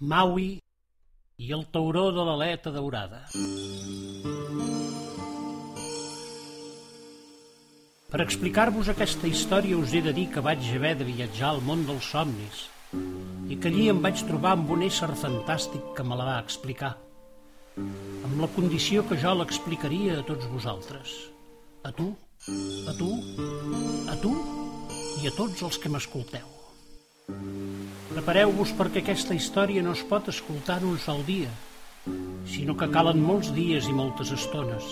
Maui 0.00 0.60
i 1.42 1.52
el 1.54 1.64
tauró 1.74 2.08
de 2.14 2.22
l'aleta 2.22 2.70
daurada. 2.70 3.24
Per 8.08 8.20
explicar-vos 8.22 8.88
aquesta 8.88 9.26
història 9.26 9.76
us 9.76 9.92
he 9.92 10.00
de 10.04 10.14
dir 10.14 10.28
que 10.32 10.42
vaig 10.44 10.62
haver 10.76 10.94
de 11.00 11.06
viatjar 11.08 11.50
al 11.50 11.60
món 11.66 11.82
dels 11.88 12.06
somnis 12.14 12.62
i 13.50 13.58
que 13.58 13.68
allí 13.68 13.88
em 13.90 13.98
vaig 14.04 14.22
trobar 14.28 14.54
amb 14.54 14.70
un 14.70 14.86
ésser 14.86 15.10
fantàstic 15.18 15.90
que 15.96 16.06
me 16.06 16.16
la 16.16 16.28
va 16.30 16.38
explicar, 16.40 16.94
amb 17.76 18.38
la 18.40 18.48
condició 18.54 19.02
que 19.08 19.18
jo 19.20 19.34
l'explicaria 19.34 20.20
a 20.20 20.26
tots 20.30 20.48
vosaltres, 20.54 21.16
a 21.84 21.92
tu, 21.92 22.12
a 22.88 22.94
tu, 22.96 23.10
a 24.08 24.16
tu 24.22 24.32
i 25.20 25.28
a 25.28 25.34
tots 25.36 25.66
els 25.68 25.82
que 25.82 25.92
m'escolteu. 25.92 26.48
Prepareu-vos 28.18 28.72
perquè 28.74 28.98
aquesta 28.98 29.30
història 29.30 29.78
no 29.86 29.92
es 29.94 30.00
pot 30.10 30.26
escoltar 30.32 30.80
un 30.82 30.96
sol 30.98 31.20
dia, 31.22 31.52
sinó 32.50 32.74
que 32.74 32.88
calen 32.90 33.20
molts 33.22 33.52
dies 33.54 33.86
i 33.86 33.92
moltes 33.94 34.32
estones. 34.34 34.88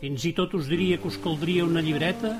Fins 0.00 0.24
i 0.26 0.32
tot 0.34 0.56
us 0.58 0.66
diria 0.66 0.98
que 0.98 1.06
us 1.06 1.18
caldria 1.22 1.62
una 1.62 1.84
llibreta 1.86 2.32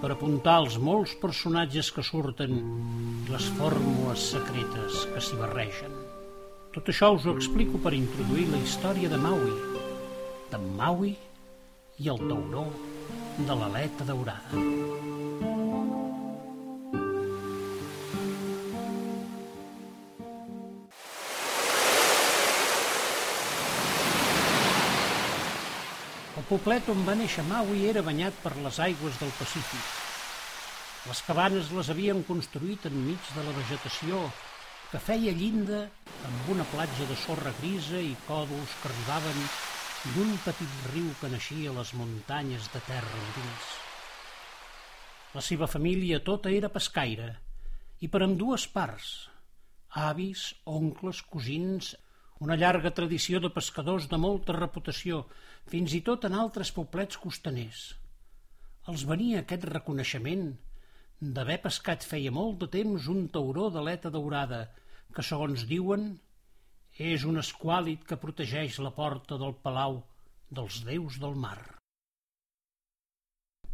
per 0.00 0.10
apuntar 0.10 0.56
els 0.64 0.80
molts 0.82 1.14
personatges 1.22 1.92
que 1.94 2.02
surten 2.02 2.58
i 2.58 3.30
les 3.30 3.46
fórmules 3.60 4.24
secretes 4.32 5.04
que 5.12 5.22
s'hi 5.22 5.38
barregen. 5.44 5.94
Tot 6.74 6.90
això 6.90 7.12
us 7.14 7.28
ho 7.28 7.36
explico 7.38 7.78
per 7.78 7.94
introduir 7.94 8.48
la 8.50 8.64
història 8.64 9.12
de 9.14 9.20
Maui, 9.28 9.54
de 10.50 10.64
Maui 10.82 11.14
i 12.02 12.10
el 12.10 12.26
tauró 12.26 12.66
de 13.46 13.62
l'aleta 13.62 14.10
daurada. 14.10 15.47
Poblet 26.48 26.86
on 26.88 27.02
va 27.04 27.12
néixer 27.18 27.42
Maui 27.44 27.82
era 27.90 28.00
banyat 28.04 28.36
per 28.40 28.54
les 28.64 28.78
aigües 28.80 29.16
del 29.20 29.32
Pacífic. 29.36 29.88
Les 31.08 31.20
cabanes 31.26 31.68
les 31.76 31.90
havien 31.92 32.22
construït 32.24 32.86
enmig 32.88 33.28
de 33.36 33.44
la 33.44 33.52
vegetació 33.56 34.22
que 34.88 35.00
feia 35.04 35.34
llinda 35.36 35.82
amb 36.28 36.48
una 36.54 36.64
platja 36.72 37.04
de 37.10 37.16
sorra 37.20 37.52
grisa 37.60 38.00
i 38.00 38.14
còdols 38.24 38.76
que 38.80 38.88
arribaven 38.88 39.42
d'un 40.14 40.32
petit 40.46 40.80
riu 40.94 41.12
que 41.20 41.28
naixia 41.34 41.68
a 41.68 41.76
les 41.82 41.92
muntanyes 42.00 42.72
de 42.72 42.80
terra 42.88 43.20
endins. 43.26 43.68
La 45.36 45.44
seva 45.44 45.68
família 45.68 46.22
tota 46.24 46.48
era 46.48 46.72
pescaire 46.72 47.34
i 48.00 48.08
per 48.08 48.22
amb 48.24 48.40
dues 48.40 48.64
parts, 48.72 49.28
avis, 50.08 50.48
oncles, 50.64 51.20
cosins, 51.28 51.92
una 52.44 52.56
llarga 52.56 52.92
tradició 52.94 53.40
de 53.42 53.50
pescadors 53.54 54.06
de 54.10 54.18
molta 54.22 54.54
reputació, 54.56 55.24
fins 55.70 55.94
i 55.94 56.02
tot 56.06 56.26
en 56.28 56.36
altres 56.38 56.70
poblets 56.76 57.18
costaners. 57.22 57.82
Els 58.88 59.04
venia 59.08 59.42
aquest 59.42 59.66
reconeixement 59.68 60.52
d'haver 61.20 61.58
pescat 61.64 62.06
feia 62.06 62.30
molt 62.34 62.60
de 62.62 62.68
temps 62.74 63.08
un 63.14 63.26
tauró 63.34 63.68
d'aleta 63.74 64.12
daurada, 64.14 64.60
que, 65.14 65.24
segons 65.24 65.66
diuen, 65.66 66.12
és 67.10 67.24
un 67.26 67.42
esquàlit 67.42 68.06
que 68.06 68.20
protegeix 68.22 68.78
la 68.84 68.94
porta 68.94 69.38
del 69.40 69.56
palau 69.64 70.00
dels 70.50 70.80
déus 70.86 71.18
del 71.22 71.34
mar. 71.34 71.58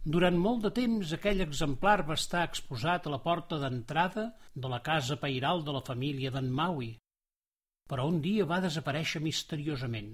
Durant 0.04 0.36
molt 0.36 0.66
de 0.66 0.70
temps 0.76 1.12
aquell 1.16 1.40
exemplar 1.40 2.02
va 2.08 2.16
estar 2.20 2.42
exposat 2.44 3.06
a 3.06 3.12
la 3.12 3.22
porta 3.24 3.60
d'entrada 3.60 4.26
de 4.54 4.68
la 4.68 4.82
casa 4.88 5.16
pairal 5.20 5.64
de 5.64 5.72
la 5.72 5.84
família 5.86 6.32
d'en 6.34 6.50
Maui, 6.52 6.90
però 7.90 8.06
un 8.10 8.20
dia 8.24 8.46
va 8.48 8.62
desaparèixer 8.64 9.20
misteriosament. 9.24 10.12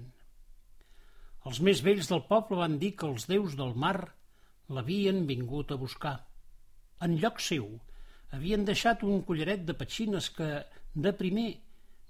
Els 1.49 1.61
més 1.65 1.81
vells 1.85 2.09
del 2.11 2.23
poble 2.29 2.59
van 2.59 2.77
dir 2.81 2.91
que 2.97 3.07
els 3.09 3.27
déus 3.29 3.55
del 3.59 3.73
mar 3.83 3.95
l'havien 4.69 5.23
vingut 5.29 5.71
a 5.71 5.79
buscar. 5.83 6.17
En 7.01 7.17
lloc 7.21 7.41
seu, 7.41 7.67
havien 8.35 8.65
deixat 8.67 9.03
un 9.07 9.23
collaret 9.27 9.63
de 9.67 9.75
petxines 9.77 10.29
que, 10.35 10.49
de 10.93 11.13
primer, 11.21 11.49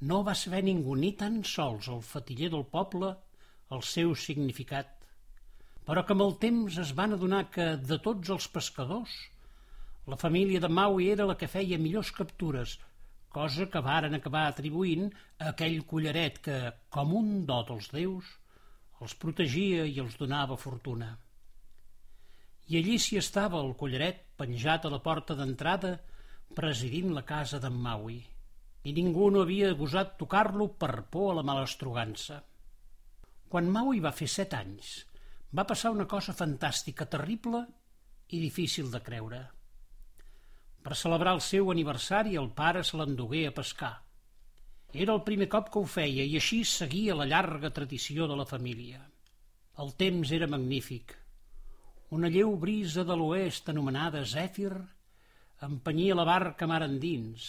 no 0.10 0.24
va 0.28 0.36
saber 0.36 0.64
ningú 0.66 0.98
ni 0.98 1.14
tan 1.18 1.44
sols 1.48 1.88
el 1.94 2.02
fatiller 2.06 2.50
del 2.54 2.66
poble 2.76 3.14
el 3.72 3.84
seu 3.88 4.16
significat, 4.20 4.90
però 5.88 6.04
que 6.06 6.16
amb 6.16 6.26
el 6.26 6.34
temps 6.42 6.78
es 6.82 6.92
van 6.98 7.16
adonar 7.16 7.46
que, 7.54 7.76
de 7.78 7.98
tots 8.04 8.34
els 8.36 8.48
pescadors, 8.52 9.14
la 10.12 10.18
família 10.20 10.60
de 10.60 10.70
Maui 10.70 11.08
era 11.14 11.28
la 11.30 11.38
que 11.40 11.50
feia 11.52 11.80
millors 11.80 12.12
captures, 12.18 12.76
cosa 13.34 13.68
que 13.72 13.82
varen 13.84 14.16
acabar 14.18 14.46
atribuint 14.48 15.10
a 15.40 15.52
aquell 15.52 15.82
collaret 15.90 16.40
que, 16.46 16.58
com 16.94 17.14
un 17.18 17.34
do 17.50 17.60
dels 17.68 17.90
déus, 17.96 18.30
els 19.02 19.16
protegia 19.18 19.86
i 19.90 20.00
els 20.04 20.18
donava 20.20 20.60
fortuna. 20.60 21.14
I 22.70 22.78
allí 22.80 22.98
s'hi 23.02 23.18
estava 23.20 23.60
el 23.64 23.74
collaret 23.80 24.22
penjat 24.40 24.86
a 24.86 24.92
la 24.94 25.02
porta 25.04 25.36
d'entrada 25.36 25.96
presidint 26.56 27.14
la 27.16 27.24
casa 27.28 27.60
d'en 27.64 27.78
Maui, 27.88 28.20
i 28.84 28.94
ningú 28.98 29.30
no 29.32 29.46
havia 29.46 29.72
gosat 29.80 30.18
tocar-lo 30.20 30.68
per 30.84 31.08
por 31.14 31.32
a 31.32 31.38
la 31.40 31.46
malastrugança. 31.48 32.42
Quan 33.52 33.70
Maui 33.72 34.00
va 34.04 34.14
fer 34.16 34.30
set 34.32 34.54
anys, 34.58 34.92
va 35.56 35.68
passar 35.68 35.92
una 35.96 36.08
cosa 36.08 36.36
fantàstica, 36.36 37.08
terrible 37.16 37.66
i 38.32 38.40
difícil 38.40 38.92
de 38.92 39.02
creure. 39.04 39.42
Per 40.82 40.96
celebrar 40.98 41.36
el 41.38 41.42
seu 41.46 41.68
aniversari 41.72 42.38
el 42.42 42.48
pare 42.58 42.82
se 42.88 42.98
l'endugué 42.98 43.44
a 43.48 43.54
pescar. 43.54 43.92
Era 45.04 45.14
el 45.14 45.22
primer 45.28 45.48
cop 45.54 45.68
que 45.74 45.80
ho 45.80 45.90
feia 45.96 46.24
i 46.26 46.34
així 46.40 46.64
seguia 46.68 47.16
la 47.16 47.28
llarga 47.30 47.70
tradició 47.76 48.26
de 48.28 48.38
la 48.40 48.48
família. 48.50 49.02
El 49.84 49.94
temps 50.00 50.32
era 50.38 50.50
magnífic. 50.50 51.14
Una 52.18 52.32
lleu 52.34 52.56
brisa 52.64 53.06
de 53.08 53.16
l'oest 53.16 53.70
anomenada 53.72 54.24
Zèfir 54.32 54.74
empenyia 55.68 56.18
la 56.18 56.26
barca 56.28 56.68
mar 56.68 56.82
endins 56.88 57.46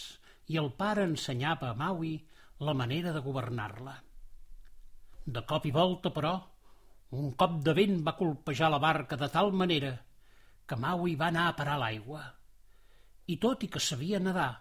i 0.53 0.61
el 0.61 0.69
pare 0.77 1.07
ensenyava 1.09 1.71
a 1.71 1.79
Maui 1.81 2.13
la 2.61 2.77
manera 2.77 3.15
de 3.17 3.23
governar-la. 3.25 3.97
De 5.25 5.43
cop 5.49 5.65
i 5.65 5.73
volta, 5.73 6.13
però, 6.13 6.35
un 7.17 7.33
cop 7.39 7.57
de 7.65 7.73
vent 7.81 7.99
va 8.05 8.15
colpejar 8.21 8.69
la 8.69 8.81
barca 8.85 9.17
de 9.17 9.29
tal 9.33 9.51
manera 9.51 9.97
que 10.69 10.79
Maui 10.85 11.17
va 11.17 11.33
anar 11.33 11.49
a 11.49 11.57
parar 11.57 11.81
l'aigua 11.81 12.23
i 13.27 13.37
tot 13.39 13.63
i 13.63 13.69
que 13.71 13.79
sabia 13.79 14.19
nedar, 14.19 14.51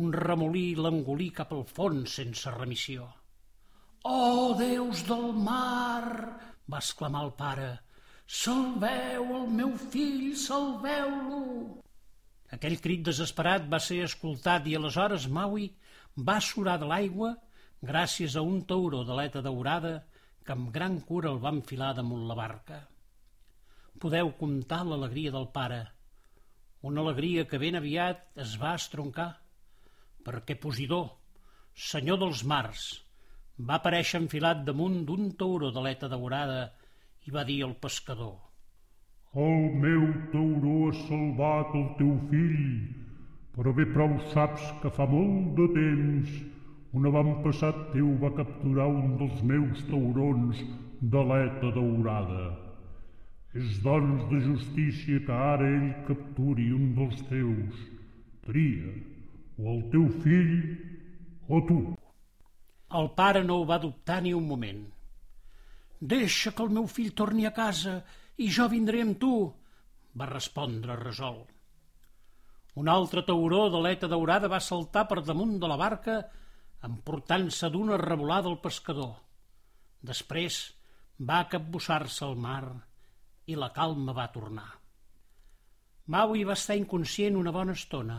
un 0.00 0.12
remolí 0.12 0.72
l'engolí 0.78 1.28
cap 1.36 1.52
al 1.52 1.66
fons 1.68 2.14
sense 2.20 2.52
remissió. 2.54 3.08
«Oh, 4.08 4.54
déus 4.58 5.04
del 5.08 5.32
mar!» 5.36 6.40
va 6.72 6.80
exclamar 6.80 7.26
el 7.26 7.32
pare. 7.36 7.70
«Salveu 8.26 9.28
el 9.42 9.46
meu 9.58 9.74
fill, 9.92 10.32
salveu-lo!» 10.46 11.42
Aquell 12.56 12.78
crit 12.84 13.04
desesperat 13.08 13.68
va 13.68 13.80
ser 13.80 14.00
escoltat 14.06 14.66
i 14.68 14.76
aleshores 14.78 15.28
Maui 15.28 15.68
va 16.16 16.40
surar 16.40 16.78
de 16.80 16.88
l'aigua 16.88 17.34
gràcies 17.92 18.36
a 18.36 18.42
un 18.46 18.62
tauró 18.68 19.02
d'aleta 19.04 19.42
daurada 19.44 19.94
que 20.44 20.56
amb 20.56 20.72
gran 20.74 21.00
cura 21.08 21.30
el 21.30 21.40
va 21.44 21.52
enfilar 21.54 21.92
damunt 21.98 22.24
la 22.28 22.36
barca. 22.38 22.80
Podeu 24.00 24.32
comptar 24.38 24.82
l'alegria 24.88 25.32
del 25.36 25.50
pare– 25.52 25.82
una 26.82 27.02
alegria 27.04 27.46
que 27.48 27.60
ben 27.62 27.78
aviat 27.78 28.22
es 28.44 28.54
va 28.60 28.74
estroncar, 28.78 29.30
perquè 30.26 30.56
Posidó, 30.58 31.02
senyor 31.88 32.18
dels 32.22 32.42
mars, 32.44 32.86
va 33.58 33.78
aparèixer 33.78 34.20
enfilat 34.22 34.64
damunt 34.66 35.02
d'un 35.08 35.30
tauró 35.38 35.70
d'aleta 35.74 36.08
daurada 36.10 36.62
i 37.26 37.34
va 37.34 37.44
dir 37.46 37.62
al 37.64 37.76
pescador 37.78 38.40
El 39.32 39.76
meu 39.82 40.02
tauró 40.32 40.72
ha 40.88 40.96
salvat 41.06 41.76
el 41.78 41.86
teu 42.00 42.10
fill, 42.30 42.64
però 43.54 43.72
bé 43.78 43.86
prou 43.94 44.18
saps 44.32 44.66
que 44.82 44.90
fa 44.96 45.06
molt 45.08 45.54
de 45.60 45.68
temps 45.76 46.34
un 46.98 47.08
avantpassat 47.08 47.78
teu 47.94 48.10
va 48.20 48.32
capturar 48.36 48.90
un 48.92 49.14
dels 49.22 49.38
meus 49.52 49.80
taurons 49.88 50.60
d'aleta 51.14 51.70
daurada. 51.78 52.42
És 53.52 53.82
doncs 53.84 54.24
de 54.30 54.38
justícia 54.40 55.20
que 55.26 55.32
ara 55.36 55.66
ell 55.68 55.88
capturi 56.06 56.70
un 56.72 56.94
dels 56.96 57.18
teus. 57.28 57.80
Tria, 58.46 58.92
o 59.60 59.74
el 59.74 59.82
teu 59.92 60.06
fill, 60.22 60.54
o 61.52 61.60
tu. 61.68 61.80
El 63.00 63.10
pare 63.16 63.42
no 63.44 63.58
ho 63.60 63.66
va 63.68 63.80
dubtar 63.82 64.22
ni 64.24 64.32
un 64.32 64.46
moment. 64.48 64.80
Deixa 66.00 66.52
que 66.56 66.64
el 66.64 66.72
meu 66.72 66.88
fill 66.88 67.12
torni 67.18 67.44
a 67.46 67.52
casa 67.56 67.98
i 68.40 68.48
jo 68.50 68.66
vindré 68.72 69.02
amb 69.04 69.18
tu, 69.20 69.34
va 70.16 70.28
respondre 70.30 70.96
resol. 70.96 71.42
Un 72.80 72.88
altre 72.88 73.20
tauró 73.28 73.66
d'aleta 73.68 74.08
daurada 74.08 74.48
va 74.48 74.62
saltar 74.64 75.04
per 75.10 75.20
damunt 75.20 75.58
de 75.60 75.68
la 75.68 75.76
barca 75.76 76.22
emportant-se 76.88 77.68
d'una 77.70 78.00
revolada 78.00 78.48
al 78.48 78.62
pescador. 78.64 79.12
Després 80.00 80.62
va 81.20 81.44
capbussar-se 81.52 82.24
al 82.24 82.40
mar 82.40 82.64
i 83.46 83.56
la 83.58 83.70
calma 83.74 84.14
va 84.16 84.30
tornar. 84.34 84.68
Maui 86.14 86.44
va 86.44 86.58
estar 86.58 86.76
inconscient 86.78 87.38
una 87.38 87.52
bona 87.54 87.74
estona. 87.78 88.18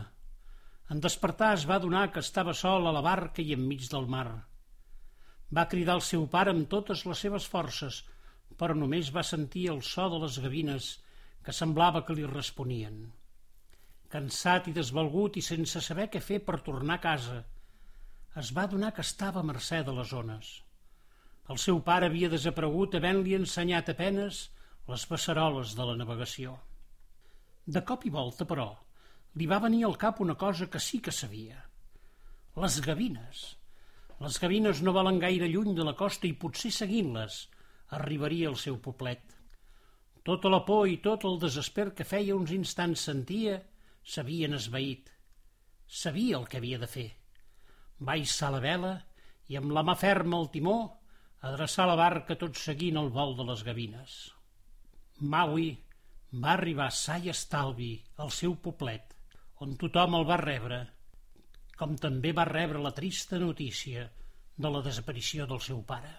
En 0.92 1.00
despertar 1.04 1.52
es 1.56 1.64
va 1.68 1.80
donar 1.80 2.10
que 2.12 2.22
estava 2.24 2.54
sol 2.56 2.88
a 2.88 2.92
la 2.96 3.02
barca 3.04 3.42
i 3.42 3.54
enmig 3.56 3.88
del 3.92 4.08
mar. 4.16 4.28
Va 5.56 5.68
cridar 5.68 5.96
el 5.98 6.04
seu 6.04 6.26
pare 6.34 6.52
amb 6.54 6.68
totes 6.68 7.04
les 7.08 7.24
seves 7.26 7.48
forces, 7.54 8.02
però 8.58 8.76
només 8.76 9.12
va 9.14 9.24
sentir 9.26 9.68
el 9.72 9.82
so 9.82 10.08
de 10.12 10.20
les 10.24 10.38
gavines 10.44 10.90
que 11.44 11.52
semblava 11.52 12.04
que 12.06 12.16
li 12.16 12.26
responien. 12.28 13.00
Cansat 14.12 14.68
i 14.70 14.76
desvalgut 14.76 15.36
i 15.36 15.42
sense 15.44 15.80
saber 15.84 16.08
què 16.12 16.22
fer 16.24 16.40
per 16.46 16.60
tornar 16.68 16.98
a 16.98 17.04
casa, 17.04 17.40
es 18.40 18.50
va 18.56 18.66
donar 18.70 18.92
que 18.94 19.04
estava 19.06 19.40
a 19.40 19.46
mercè 19.46 19.82
de 19.86 19.92
les 19.94 20.12
ones. 20.20 20.50
El 21.52 21.60
seu 21.64 21.80
pare 21.86 22.08
havia 22.10 22.30
desaparegut 22.32 22.96
havent-li 22.98 23.36
ensenyat 23.36 23.92
a 23.92 23.94
penes 23.98 24.40
les 24.88 25.04
passaroles 25.08 25.72
de 25.78 25.84
la 25.88 25.96
navegació. 25.96 26.58
De 27.64 27.80
cop 27.88 28.04
i 28.04 28.10
volta, 28.12 28.44
però, 28.44 28.66
li 29.40 29.46
va 29.50 29.62
venir 29.62 29.84
al 29.86 29.96
cap 30.00 30.20
una 30.20 30.34
cosa 30.40 30.68
que 30.70 30.80
sí 30.80 31.00
que 31.00 31.12
sabia. 31.12 31.62
Les 32.60 32.76
gavines. 32.84 33.44
Les 34.20 34.36
gavines 34.42 34.82
no 34.84 34.92
valen 34.92 35.22
gaire 35.22 35.48
lluny 35.48 35.72
de 35.78 35.86
la 35.88 35.96
costa 35.96 36.28
i 36.28 36.36
potser 36.42 36.70
seguint-les 36.70 37.38
arribaria 37.96 38.50
al 38.50 38.60
seu 38.60 38.76
poblet. 38.84 39.24
Tota 40.24 40.52
la 40.52 40.60
por 40.68 40.86
i 40.88 41.00
tot 41.04 41.24
el 41.28 41.40
desesper 41.40 41.90
que 41.96 42.08
feia 42.08 42.36
uns 42.36 42.52
instants 42.52 43.08
sentia 43.08 43.58
s'havien 44.04 44.56
esvaït. 44.60 45.08
Sabia 45.88 46.36
el 46.38 46.46
que 46.48 46.60
havia 46.60 46.78
de 46.84 46.88
fer. 46.88 47.08
Va 48.04 48.20
issar 48.20 48.52
la 48.52 48.60
vela 48.60 48.94
i 49.48 49.56
amb 49.56 49.72
la 49.72 49.84
mà 49.84 49.96
ferma 49.96 50.36
al 50.38 50.52
timó 50.52 50.78
adreçar 51.40 51.88
la 51.88 51.96
barca 51.96 52.36
tot 52.36 52.56
seguint 52.56 53.00
el 53.00 53.12
vol 53.12 53.36
de 53.40 53.48
les 53.48 53.64
gavines. 53.64 54.33
Maui 55.32 55.68
va 56.44 56.52
arribar 56.54 56.90
sa 56.92 57.16
i 57.22 57.30
estalvi 57.32 57.92
al 58.24 58.32
seu 58.38 58.56
poblet, 58.66 59.14
on 59.64 59.76
tothom 59.80 60.18
el 60.18 60.26
va 60.28 60.40
rebre, 60.40 60.80
com 61.78 61.94
també 62.06 62.32
va 62.36 62.48
rebre 62.50 62.82
la 62.82 62.94
trista 62.98 63.40
notícia 63.42 64.08
de 64.56 64.70
la 64.76 64.82
desaparició 64.86 65.46
del 65.50 65.62
seu 65.68 65.82
pare. 65.86 66.12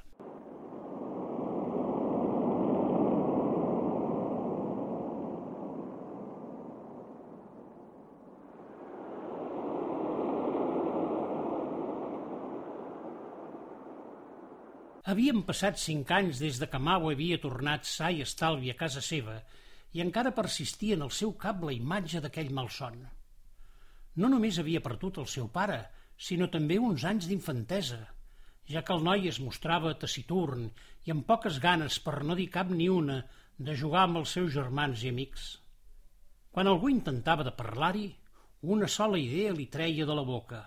Havien 15.15 15.45
passat 15.47 15.77
cinc 15.79 16.09
anys 16.11 16.41
des 16.43 16.57
de 16.59 16.67
que 16.67 16.79
Mau 16.85 17.05
havia 17.07 17.37
tornat 17.39 17.85
sa 17.87 18.09
i 18.11 18.17
estalvi 18.23 18.67
a 18.71 18.75
casa 18.79 18.99
seva 18.99 19.35
i 19.95 20.01
encara 20.03 20.33
persistia 20.35 20.97
en 20.97 21.05
el 21.05 21.13
seu 21.17 21.29
cap 21.43 21.61
la 21.63 21.71
imatge 21.71 22.19
d'aquell 22.19 22.49
malson. 22.57 22.97
No 24.19 24.31
només 24.33 24.59
havia 24.59 24.81
perdut 24.83 25.21
el 25.23 25.29
seu 25.33 25.47
pare, 25.53 25.77
sinó 26.17 26.49
també 26.55 26.79
uns 26.87 27.05
anys 27.07 27.29
d'infantesa, 27.29 28.01
ja 28.73 28.83
que 28.83 28.93
el 28.97 29.05
noi 29.07 29.29
es 29.31 29.39
mostrava 29.45 29.93
taciturn 30.01 30.67
i 31.07 31.15
amb 31.15 31.23
poques 31.31 31.61
ganes, 31.63 32.01
per 32.09 32.17
no 32.27 32.35
dir 32.35 32.49
cap 32.57 32.75
ni 32.81 32.89
una, 32.91 33.21
de 33.55 33.77
jugar 33.83 34.03
amb 34.09 34.19
els 34.23 34.35
seus 34.35 34.51
germans 34.57 35.07
i 35.07 35.13
amics. 35.15 35.47
Quan 36.51 36.67
algú 36.67 36.91
intentava 36.91 37.47
de 37.47 37.55
parlar-hi, 37.55 38.09
una 38.75 38.91
sola 38.99 39.23
idea 39.23 39.55
li 39.55 39.71
treia 39.79 40.11
de 40.11 40.19
la 40.19 40.27
boca. 40.27 40.61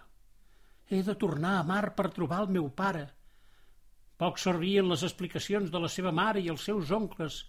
He 0.88 1.04
de 1.04 1.20
tornar 1.26 1.58
a 1.58 1.68
mar 1.74 1.92
per 2.00 2.08
trobar 2.16 2.46
el 2.46 2.56
meu 2.56 2.72
pare, 2.72 3.10
poc 4.18 4.40
servien 4.42 4.88
les 4.90 5.04
explicacions 5.06 5.70
de 5.70 5.80
la 5.82 5.90
seva 5.94 6.12
mare 6.12 6.42
i 6.42 6.50
els 6.52 6.64
seus 6.66 6.90
oncles 6.94 7.44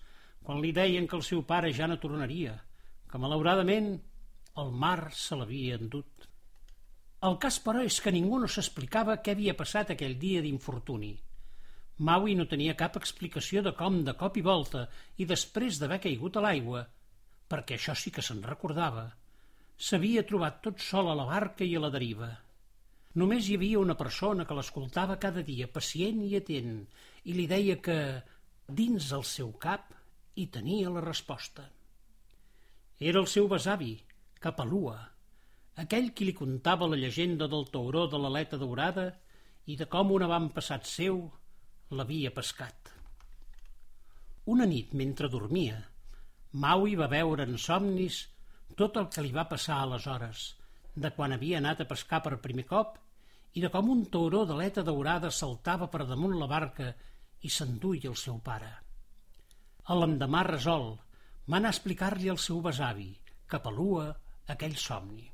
quan 0.45 0.62
li 0.62 0.71
deien 0.74 1.07
que 1.10 1.18
el 1.18 1.25
seu 1.25 1.42
pare 1.45 1.71
ja 1.74 1.88
no 1.89 1.98
tornaria, 2.01 2.56
que 3.10 3.21
malauradament 3.21 3.95
el 4.62 4.71
mar 4.83 5.12
se 5.13 5.38
l'havia 5.38 5.80
endut. 5.80 6.27
El 7.27 7.36
cas, 7.44 7.57
però, 7.63 7.81
és 7.83 7.98
que 8.00 8.13
ningú 8.16 8.39
no 8.39 8.48
s'explicava 8.48 9.18
què 9.24 9.33
havia 9.36 9.56
passat 9.60 9.92
aquell 9.94 10.16
dia 10.21 10.44
d'infortuni. 10.45 11.12
Maui 12.07 12.36
no 12.39 12.48
tenia 12.48 12.77
cap 12.80 12.95
explicació 12.95 13.62
de 13.66 13.74
com, 13.75 14.00
de 14.07 14.13
cop 14.19 14.38
i 14.39 14.44
volta, 14.45 14.86
i 15.19 15.27
després 15.27 15.81
d'haver 15.81 16.00
caigut 16.06 16.38
a 16.39 16.45
l'aigua, 16.45 16.86
perquè 17.51 17.75
això 17.75 17.95
sí 17.98 18.13
que 18.16 18.24
se'n 18.24 18.39
recordava, 18.45 19.10
s'havia 19.89 20.24
trobat 20.30 20.62
tot 20.63 20.80
sol 20.86 21.10
a 21.12 21.18
la 21.18 21.25
barca 21.27 21.68
i 21.68 21.75
a 21.75 21.83
la 21.83 21.92
deriva. 21.92 22.30
Només 23.17 23.47
hi 23.50 23.56
havia 23.57 23.79
una 23.81 23.95
persona 23.97 24.44
que 24.45 24.53
l'escoltava 24.53 25.15
cada 25.21 25.41
dia, 25.45 25.67
pacient 25.73 26.19
i 26.21 26.35
atent, 26.38 26.75
i 27.25 27.33
li 27.33 27.47
deia 27.50 27.79
que, 27.81 27.95
dins 28.79 29.07
el 29.17 29.23
seu 29.25 29.50
cap, 29.63 29.88
hi 30.38 30.45
tenia 30.53 30.91
la 30.94 31.01
resposta. 31.01 31.65
Era 33.00 33.23
el 33.23 33.25
seu 33.31 33.47
besavi, 33.50 33.95
Capalua, 34.39 35.00
aquell 35.81 36.11
qui 36.13 36.27
li 36.29 36.35
contava 36.38 36.88
la 36.91 37.00
llegenda 37.01 37.47
del 37.50 37.65
tauró 37.73 38.06
de 38.11 38.19
l'aleta 38.21 38.61
daurada 38.61 39.07
i 39.65 39.79
de 39.79 39.89
com 39.89 40.13
un 40.13 40.27
avantpassat 40.27 40.85
seu 40.85 41.23
l'havia 41.89 42.29
pescat. 42.35 42.94
Una 44.53 44.69
nit, 44.69 44.94
mentre 44.94 45.33
dormia, 45.33 45.81
Maui 46.61 46.94
va 47.00 47.09
veure 47.09 47.50
en 47.50 47.57
somnis 47.57 48.21
tot 48.77 49.01
el 49.01 49.09
que 49.09 49.25
li 49.25 49.33
va 49.33 49.50
passar 49.50 49.81
aleshores– 49.81 50.45
de 51.03 51.11
quan 51.15 51.33
havia 51.33 51.59
anat 51.61 51.83
a 51.83 51.87
pescar 51.89 52.19
per 52.25 52.41
primer 52.43 52.65
cop 52.69 52.97
i 53.57 53.63
de 53.63 53.69
com 53.73 53.89
un 53.91 54.05
tauró 54.13 54.43
d'aleta 54.45 54.83
daurada 54.85 55.31
saltava 55.31 55.87
per 55.93 56.05
damunt 56.09 56.35
la 56.37 56.49
barca 56.51 56.91
i 57.41 57.49
s'enduia 57.49 58.11
el 58.11 58.17
seu 58.19 58.37
pare. 58.43 58.71
A 59.89 59.95
l'endemà 59.97 60.43
resol 60.47 60.91
va 61.49 61.57
anar 61.57 61.71
a 61.71 61.75
explicar-li 61.75 62.29
al 62.29 62.37
seu 62.37 62.59
besavi, 62.61 63.09
que 63.49 63.61
pelua 63.63 64.11
aquell 64.53 64.75
somni. 64.77 65.25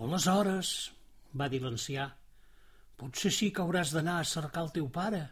Aleshores, 0.00 0.70
va 1.36 1.48
dir 1.52 1.60
l'ancià, 1.64 2.06
potser 2.96 3.32
sí 3.34 3.50
que 3.52 3.64
hauràs 3.64 3.92
d'anar 3.92 4.16
a 4.20 4.28
cercar 4.30 4.64
el 4.66 4.72
teu 4.78 4.88
pare 4.94 5.26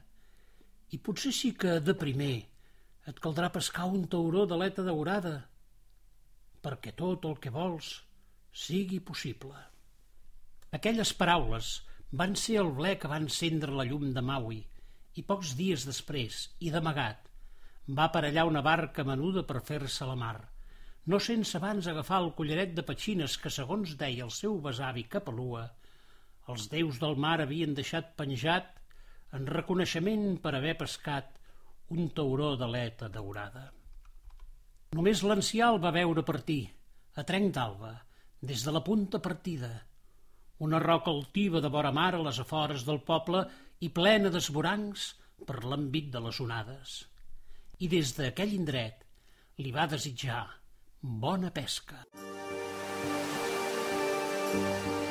i 0.93 1.01
potser 1.05 1.33
sí 1.37 1.55
que, 1.63 1.79
de 1.85 1.95
primer, 2.03 2.37
et 3.09 3.23
caldrà 3.25 3.49
pescar 3.53 3.89
un 3.89 4.05
tauró 4.13 4.45
d'aleta 4.49 4.85
daurada, 4.85 5.39
perquè 6.65 6.93
tot 6.97 7.25
el 7.29 7.39
que 7.41 7.53
vols 7.55 7.95
sigui 8.53 9.01
possible. 9.01 9.57
Aquelles 10.73 11.15
paraules 11.17 11.71
van 12.11 12.37
ser 12.37 12.59
el 12.63 12.75
ble 12.77 12.97
que 13.01 13.09
va 13.11 13.21
encendre 13.23 13.75
la 13.75 13.87
llum 13.89 14.13
de 14.17 14.25
Maui 14.25 14.61
i 15.19 15.25
pocs 15.31 15.55
dies 15.59 15.85
després, 15.89 16.45
i 16.61 16.71
d'amagat, 16.71 17.27
va 17.89 18.07
aparellar 18.09 18.47
una 18.47 18.63
barca 18.63 19.05
menuda 19.05 19.43
per 19.49 19.65
fer-se 19.65 20.07
la 20.07 20.17
mar, 20.17 20.37
no 21.09 21.19
sense 21.25 21.57
abans 21.57 21.87
agafar 21.89 22.21
el 22.23 22.33
collaret 22.39 22.75
de 22.77 22.85
petxines 22.85 23.37
que, 23.41 23.51
segons 23.51 23.95
deia 24.01 24.27
el 24.27 24.33
seu 24.39 24.59
besavi 24.65 25.07
Capelua, 25.15 25.63
els 26.53 26.67
déus 26.73 26.99
del 27.01 27.17
mar 27.17 27.39
havien 27.41 27.73
deixat 27.77 28.11
penjat 28.19 28.75
en 29.39 29.49
reconeixement 29.49 30.27
per 30.45 30.55
haver 30.57 30.75
pescat 30.83 31.35
un 31.97 32.11
tauró 32.19 32.55
d'aleta 32.61 33.09
daurada. 33.13 33.65
Només 34.97 35.25
l'ancià 35.25 35.71
el 35.73 35.81
va 35.81 35.95
veure 35.97 36.25
partir, 36.29 36.61
a 37.17 37.25
trenc 37.31 37.55
d'alba, 37.57 37.95
des 38.41 38.65
de 38.65 38.73
la 38.75 38.83
punta 38.85 39.19
partida, 39.19 39.71
una 40.59 40.79
roca 40.83 41.11
altiva 41.11 41.61
de 41.61 41.71
vora 41.71 41.93
mar 41.93 42.15
a 42.15 42.23
les 42.23 42.39
afores 42.39 42.85
del 42.87 43.01
poble 43.07 43.45
i 43.81 43.91
plena 43.95 44.31
d'esborancs 44.35 45.11
per 45.47 45.63
l'àmbit 45.65 46.11
de 46.15 46.23
les 46.23 46.41
onades. 46.43 47.03
I 47.79 47.89
des 47.91 48.15
d'aquell 48.17 48.55
indret 48.55 49.05
li 49.63 49.75
va 49.75 49.87
desitjar 49.91 50.45
bona 51.01 51.51
pesca. 51.51 52.05
Thank 54.51 54.87
you. 54.87 55.08